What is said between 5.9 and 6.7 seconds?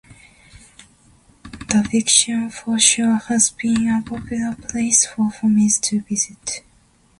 visit.